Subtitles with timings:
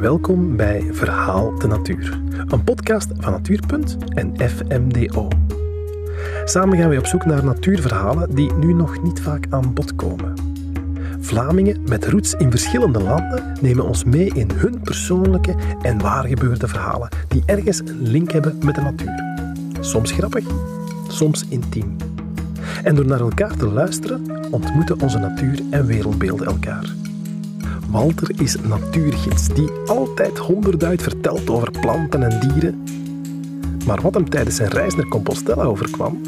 [0.00, 5.28] Welkom bij Verhaal de Natuur, een podcast van Natuurpunt en FMDO.
[6.44, 10.34] Samen gaan we op zoek naar natuurverhalen die nu nog niet vaak aan bod komen.
[11.20, 17.08] Vlamingen met roots in verschillende landen nemen ons mee in hun persoonlijke en waargebeurde verhalen
[17.28, 19.46] die ergens een link hebben met de natuur.
[19.80, 20.46] Soms grappig,
[21.08, 21.96] soms intiem.
[22.82, 27.07] En door naar elkaar te luisteren, ontmoeten onze natuur en wereldbeelden elkaar.
[27.90, 32.84] Walter is natuurgids die altijd honderd vertelt over planten en dieren.
[33.86, 36.22] Maar wat hem tijdens zijn reis naar Compostela overkwam,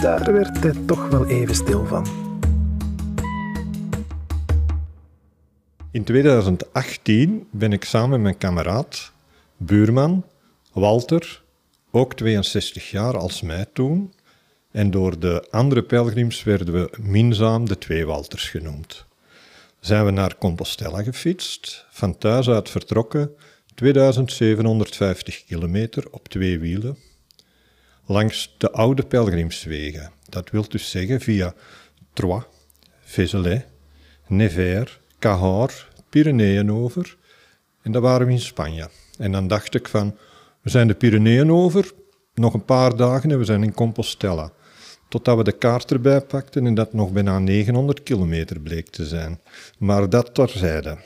[0.00, 2.06] daar werd hij toch wel even stil van.
[5.90, 9.12] In 2018 ben ik samen met mijn kameraad,
[9.56, 10.24] buurman,
[10.72, 11.42] Walter,
[11.90, 14.12] ook 62 jaar als mij toen,
[14.70, 19.05] en door de andere pelgrims werden we minzaam de twee Walters genoemd
[19.80, 23.30] zijn we naar Compostela gefietst, van thuis uit vertrokken,
[23.74, 26.98] 2750 kilometer op twee wielen,
[28.06, 30.12] langs de oude pelgrimswegen.
[30.28, 31.54] Dat wil dus zeggen via
[32.12, 32.44] Troyes,
[33.00, 33.66] Vézelay,
[34.26, 37.16] Nevers, Cahors, Pyreneeën over.
[37.82, 38.88] En dat waren we in Spanje.
[39.18, 40.16] En dan dacht ik van,
[40.60, 41.92] we zijn de Pyreneeën over,
[42.34, 44.52] nog een paar dagen en we zijn in Compostela.
[45.08, 49.40] Totdat we de kaart erbij pakten en dat nog bijna 900 kilometer bleek te zijn.
[49.78, 50.98] Maar dat terzijde.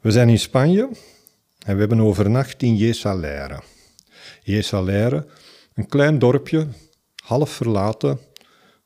[0.00, 0.88] We zijn in Spanje
[1.66, 3.62] en we hebben overnacht in Yesalere.
[4.42, 5.26] Yesalere,
[5.74, 6.66] een klein dorpje,
[7.24, 8.18] half verlaten,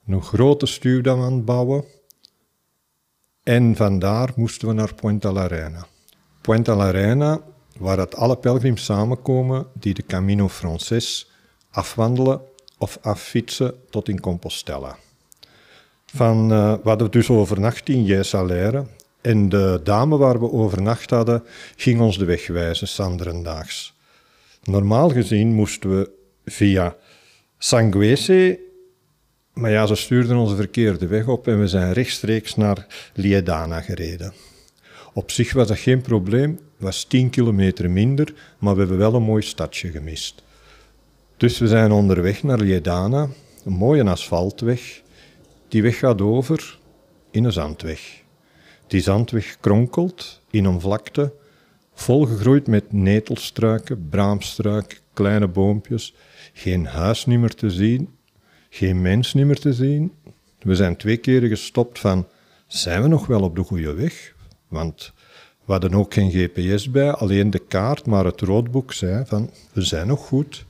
[0.06, 1.84] een grote stuwdam aan het bouwen.
[3.42, 5.86] En vandaar moesten we naar Puente la Reina.
[6.40, 7.40] Puente la Reina,
[7.78, 11.30] waar het alle pelgrims samenkomen die de Camino Frances
[11.70, 12.40] afwandelen
[12.78, 14.98] of affietsen tot in Compostela.
[16.06, 18.86] Van, uh, we hadden dus overnacht in Jezalere
[19.20, 21.42] en de dame waar we overnacht hadden
[21.76, 23.94] ging ons de weg wijzen, sanderendaags.
[24.62, 26.10] Normaal gezien moesten we
[26.44, 26.96] via
[27.58, 28.60] Sanguese,
[29.52, 34.32] maar ja, ze stuurden onze verkeerde weg op en we zijn rechtstreeks naar Liedana gereden.
[35.12, 39.22] Op zich was dat geen probleem, was 10 kilometer minder, maar we hebben wel een
[39.22, 40.42] mooi stadje gemist.
[41.36, 43.28] Dus we zijn onderweg naar Liedana,
[43.64, 45.02] een mooie asfaltweg.
[45.68, 46.78] Die weg gaat over
[47.30, 48.22] in een zandweg.
[48.86, 51.32] Die zandweg kronkelt in een vlakte,
[51.94, 56.14] volgegroeid met netelstruiken, braamstruiken, kleine boompjes.
[56.52, 58.08] Geen huis meer te zien,
[58.68, 60.12] geen mens meer te zien.
[60.62, 62.26] We zijn twee keren gestopt van,
[62.66, 64.34] zijn we nog wel op de goede weg?
[64.68, 65.12] Want
[65.64, 69.82] we hadden ook geen GPS bij, alleen de kaart, maar het roodboek zei van, we
[69.82, 70.64] zijn nog goed.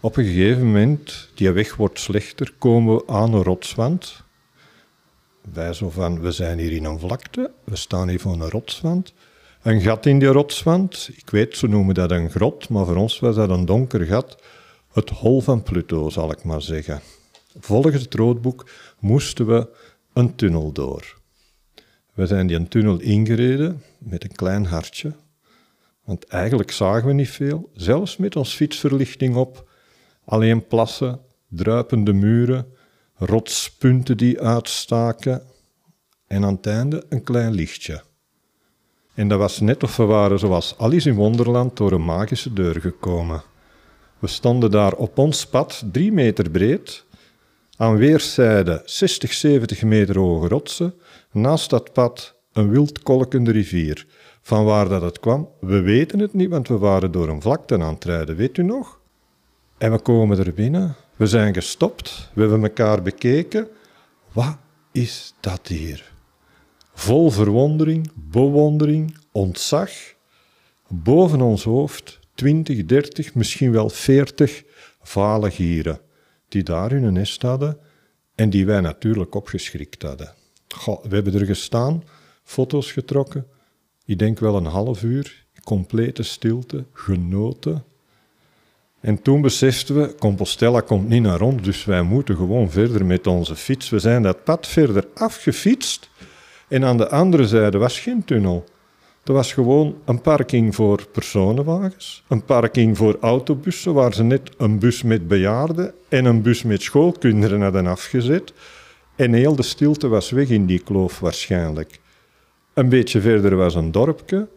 [0.00, 4.22] Op een gegeven moment, die weg wordt slechter, komen we aan een rotswand.
[5.52, 9.12] Wij zo van, we zijn hier in een vlakte, we staan hier voor een rotswand.
[9.62, 13.18] Een gat in die rotswand, ik weet, ze noemen dat een grot, maar voor ons
[13.18, 14.42] was dat een donker gat.
[14.92, 17.00] Het hol van Pluto, zal ik maar zeggen.
[17.60, 19.68] Volgens het roodboek moesten we
[20.12, 21.16] een tunnel door.
[22.14, 25.12] We zijn die een tunnel ingereden met een klein hartje.
[26.04, 27.70] Want eigenlijk zagen we niet veel.
[27.72, 29.67] Zelfs met ons fietsverlichting op
[30.28, 32.66] Alleen plassen, druipende muren,
[33.14, 35.42] rotspunten die uitstaken
[36.26, 38.02] en aan het einde een klein lichtje.
[39.14, 42.80] En dat was net of we waren zoals Alice in Wonderland door een magische deur
[42.80, 43.42] gekomen.
[44.18, 47.04] We stonden daar op ons pad, drie meter breed,
[47.76, 50.94] aan weerszijden 60, 70 meter hoge rotsen,
[51.32, 54.06] naast dat pad een wildkolkende rivier.
[54.42, 57.78] Van waar dat het kwam, we weten het niet, want we waren door een vlakte
[57.78, 58.97] aan het rijden, weet u nog?
[59.78, 63.68] En we komen er binnen, we zijn gestopt, we hebben elkaar bekeken.
[64.32, 64.56] Wat
[64.92, 66.12] is dat hier?
[66.94, 69.90] Vol verwondering, bewondering, ontzag.
[70.88, 74.64] Boven ons hoofd 20, 30, misschien wel 40
[75.02, 76.00] vale gieren,
[76.48, 77.78] die daar hun nest hadden
[78.34, 80.34] en die wij natuurlijk opgeschrikt hadden.
[80.84, 82.04] We hebben er gestaan,
[82.42, 83.46] foto's getrokken.
[84.04, 87.84] Ik denk wel een half uur, complete stilte, genoten.
[89.00, 93.26] En toen beseften we, Compostela komt niet naar ons, dus wij moeten gewoon verder met
[93.26, 93.90] onze fiets.
[93.90, 96.10] We zijn dat pad verder afgefietst
[96.68, 98.64] en aan de andere zijde was geen tunnel.
[99.24, 104.78] Er was gewoon een parking voor personenwagens, een parking voor autobussen, waar ze net een
[104.78, 108.52] bus met bejaarden en een bus met schoolkinderen hadden afgezet.
[109.16, 112.00] En heel de stilte was weg in die kloof waarschijnlijk.
[112.74, 114.48] Een beetje verder was een dorpje.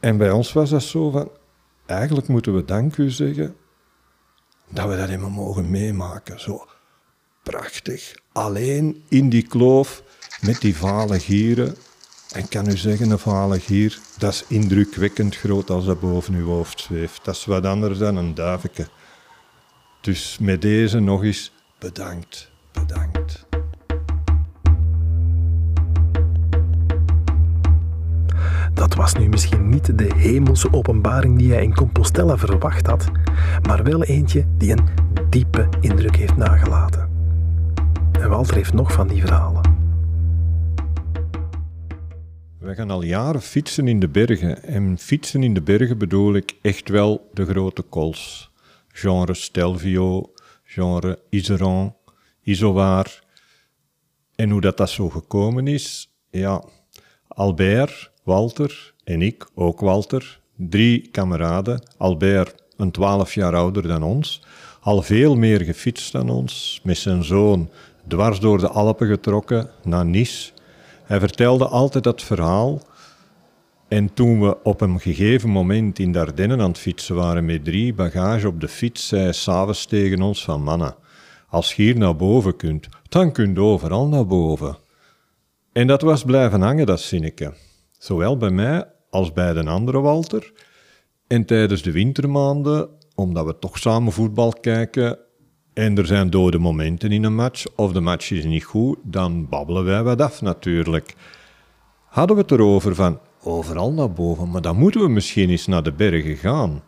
[0.00, 1.30] En bij ons was dat zo van,
[1.86, 3.56] eigenlijk moeten we dank u zeggen
[4.68, 6.40] dat we dat helemaal mogen meemaken.
[6.40, 6.66] Zo
[7.42, 8.14] prachtig.
[8.32, 10.02] Alleen in die kloof
[10.40, 11.76] met die vale gieren
[12.32, 16.46] En kan u zeggen, een verhaal hier, dat is indrukwekkend groot als dat boven uw
[16.46, 17.24] hoofd zweeft.
[17.24, 18.86] Dat is wat anders dan een duifje.
[20.00, 23.51] Dus met deze nog eens bedankt, bedankt.
[28.82, 33.10] Dat was nu misschien niet de hemelse openbaring die hij in Compostela verwacht had,
[33.62, 34.88] maar wel eentje die een
[35.30, 37.10] diepe indruk heeft nagelaten.
[38.12, 39.62] En Walter heeft nog van die verhalen.
[42.58, 44.62] We gaan al jaren fietsen in de bergen.
[44.62, 48.50] En fietsen in de bergen bedoel ik echt wel de grote kools.
[48.88, 50.32] Genre Stelvio,
[50.64, 51.94] genre Iseron,
[52.40, 53.22] Isovar.
[54.34, 56.64] En hoe dat, dat zo gekomen is, ja,
[57.28, 61.82] Albert, Walter en ik, ook Walter, drie kameraden.
[61.96, 64.42] Albert, een twaalf jaar ouder dan ons,
[64.80, 67.70] al veel meer gefietst dan ons, met zijn zoon
[68.08, 70.52] dwars door de Alpen getrokken naar Nice
[71.12, 72.80] hij vertelde altijd dat verhaal.
[73.88, 77.64] En toen we op een gegeven moment in de Ardennen aan het fietsen waren met
[77.64, 80.94] drie bagage op de fiets, zei hij s'avonds tegen ons van mannen,
[81.48, 84.76] als je hier naar boven kunt, dan kunt overal naar boven.
[85.72, 87.52] En dat was blijven hangen, dat zinnetje.
[88.02, 90.52] Zowel bij mij als bij de andere Walter.
[91.26, 95.18] En tijdens de wintermaanden, omdat we toch samen voetbal kijken,
[95.72, 99.48] en er zijn dode momenten in een match, of de match is niet goed, dan
[99.48, 101.14] babbelen wij wat af natuurlijk.
[102.04, 105.82] Hadden we het erover van overal naar boven, maar dan moeten we misschien eens naar
[105.82, 106.82] de bergen gaan.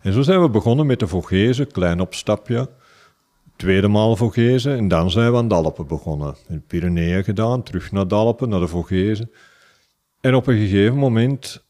[0.00, 2.70] En zo zijn we begonnen met de Vogezen, klein opstapje.
[3.56, 6.34] Tweede maal Vogezen en dan zijn we aan de Alpen begonnen.
[6.48, 9.30] In de Pyreneeën gedaan, terug naar de Alpen, naar de Vogezen.
[10.22, 11.64] En op een gegeven moment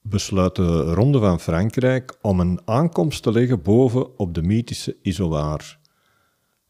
[0.00, 5.78] besluit de Ronde van Frankrijk om een aankomst te leggen boven op de mythische Isolaar.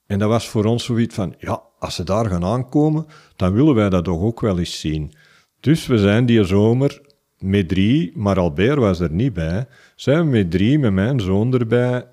[0.06, 3.06] En dat was voor ons zoiets van, ja, als ze daar gaan aankomen,
[3.36, 5.12] dan willen wij dat toch ook wel eens zien.
[5.60, 7.00] Dus we zijn die zomer
[7.38, 11.54] met drie, maar Albert was er niet bij, zijn we met drie, met mijn zoon
[11.54, 12.06] erbij,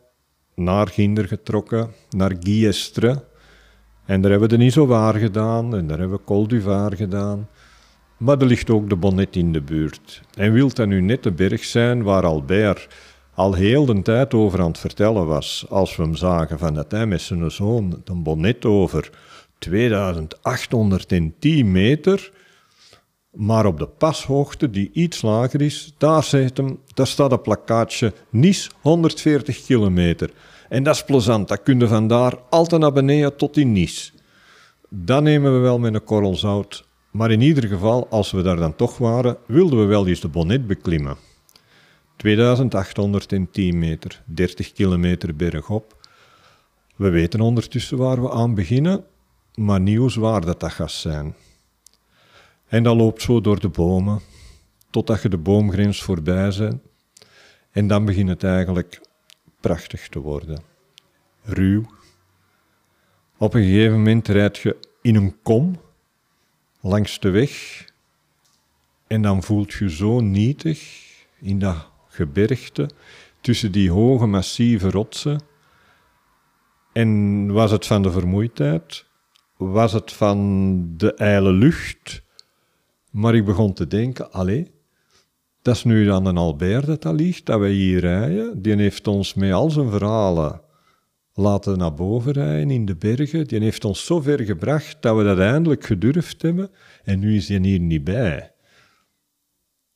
[0.55, 3.23] naar Ginder getrokken, naar Giestre.
[4.05, 6.61] En daar hebben we de Isovaar gedaan, en daar hebben we Col du
[6.95, 7.47] gedaan.
[8.19, 10.21] Maar er ligt ook de Bonnet in de buurt.
[10.33, 12.87] En wil dat nu net de berg zijn waar Albert
[13.39, 16.91] al heel de tijd over aan het vertellen was, als we hem zagen van dat
[16.91, 19.09] hij met zijn zoon een bonnet over
[19.59, 22.31] 2810 meter,
[23.31, 28.13] maar op de pashoogte die iets lager is, daar, zegt hem, daar staat een plakkaatje
[28.29, 30.31] Nice 140 kilometer.
[30.69, 34.11] En dat is plezant, dat kun je vandaar altijd naar beneden tot in Nice.
[34.89, 36.87] Dat nemen we wel met een korrel zout.
[37.11, 40.27] Maar in ieder geval, als we daar dan toch waren, wilden we wel eens de
[40.27, 41.17] bonnet beklimmen.
[42.15, 46.07] 2810 meter, 30 kilometer bergop.
[46.95, 49.05] We weten ondertussen waar we aan beginnen,
[49.55, 51.35] maar nieuws waar dat dat gaat zijn.
[52.67, 54.19] En dat loopt zo door de bomen,
[54.89, 56.81] totdat je de boomgrens voorbij bent.
[57.71, 59.01] En dan begint het eigenlijk
[59.59, 60.61] prachtig te worden.
[61.43, 61.83] Ruw.
[63.37, 65.79] Op een gegeven moment rijd je in een kom
[66.81, 67.85] langs de weg.
[69.07, 71.07] En dan voelt je zo nietig
[71.39, 72.89] in dat gebergte,
[73.41, 75.41] tussen die hoge massieve rotsen.
[76.93, 79.05] En was het van de vermoeidheid?
[79.57, 82.23] Was het van de ijle lucht?
[83.11, 84.71] Maar ik begon te denken, allee,
[85.61, 88.61] dat is nu dan een Albert dat dat dat wij hier rijden.
[88.61, 90.61] Die heeft ons met al zijn verhalen
[91.39, 93.47] laten naar boven rijden in de bergen.
[93.47, 96.69] Die heeft ons zo ver gebracht dat we dat eindelijk gedurfd hebben.
[97.03, 98.51] En nu is hij hier niet bij.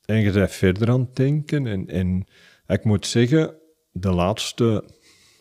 [0.05, 1.67] En je bent verder aan het denken.
[1.67, 2.25] En, en
[2.67, 3.55] ik moet zeggen,
[3.91, 4.83] de laatste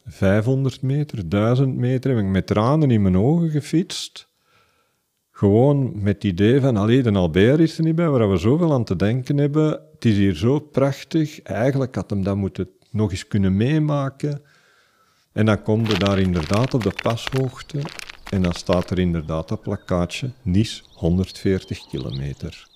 [0.05, 4.31] 500 meter, 1000 meter, heb ik met tranen in mijn ogen gefietst.
[5.31, 8.73] Gewoon met het idee van, alleen de Albert is er niet bij, waar we zoveel
[8.73, 9.71] aan te denken hebben.
[9.95, 11.43] Het is hier zo prachtig.
[11.43, 14.43] Eigenlijk had hem dat moeten nog eens kunnen meemaken.
[15.33, 17.79] En dan komt er daar inderdaad op de pashoogte.
[18.31, 22.67] En dan staat er inderdaad dat plakkaatje, Nice 140 kilometer.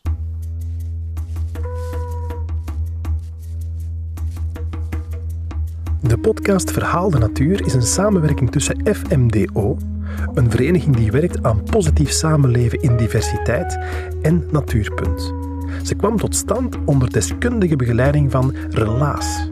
[6.01, 9.77] De podcast Verhaal de Natuur is een samenwerking tussen FMDO,
[10.35, 13.79] een vereniging die werkt aan positief samenleven in diversiteit,
[14.23, 15.33] en Natuurpunt.
[15.83, 19.49] Ze kwam tot stand onder deskundige begeleiding van Relaas.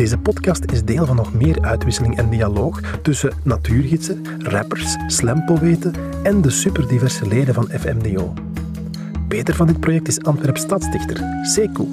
[0.00, 6.40] Deze podcast is deel van nog meer uitwisseling en dialoog tussen natuurgidsen, rappers, slampoëten en
[6.40, 8.34] de superdiverse leden van FMDO.
[9.28, 11.88] Beter van dit project is Antwerp stadsdichter Sekou.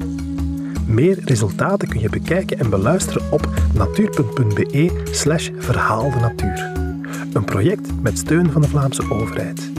[0.86, 6.72] Meer resultaten kun je bekijken en beluisteren op natuur.be slash verhaal de natuur.
[7.34, 9.77] Een project met steun van de Vlaamse overheid.